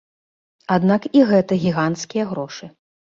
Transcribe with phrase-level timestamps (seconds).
[0.75, 2.73] Аднак і гэта гіганцкія грошы.